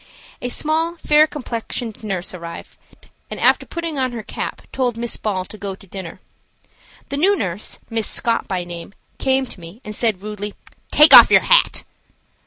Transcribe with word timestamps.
A 0.41 0.49
small, 0.49 0.95
fair 0.97 1.27
complexioned 1.27 2.03
nurse 2.03 2.33
arrived, 2.33 2.75
and, 3.29 3.39
after 3.39 3.67
putting 3.67 3.99
on 3.99 4.13
her 4.13 4.23
cap, 4.23 4.63
told 4.71 4.97
Miss 4.97 5.15
Ball 5.15 5.45
to 5.45 5.59
go 5.59 5.75
to 5.75 5.85
dinner. 5.85 6.19
The 7.09 7.17
new 7.17 7.35
nurse, 7.35 7.77
Miss 7.87 8.07
Scott 8.07 8.47
by 8.47 8.63
name, 8.63 8.95
came 9.19 9.45
to 9.45 9.59
me 9.59 9.79
and 9.85 9.95
said, 9.95 10.23
rudely: 10.23 10.55
"Take 10.91 11.13
off 11.13 11.29
your 11.29 11.41
hat." 11.41 11.83